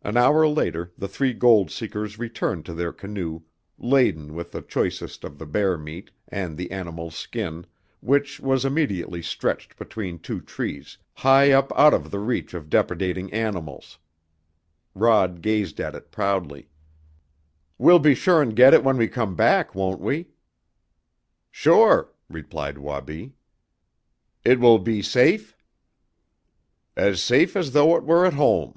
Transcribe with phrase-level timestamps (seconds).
[0.00, 3.40] An hour later the three gold seekers returned to their canoe
[3.78, 7.66] laden with the choicest of the bear meat, and the animal's skin,
[8.00, 13.30] which was immediately stretched between two trees, high up out of the reach of depredating
[13.32, 13.98] animals.
[14.94, 16.68] Rod gazed at it proudly.
[17.76, 20.28] "We'll be sure and get it when we come back, won't we?"
[21.50, 23.32] "Sure," replied Wabi.
[24.44, 25.56] "It will be safe?"
[26.96, 28.76] "As safe as though it were at home."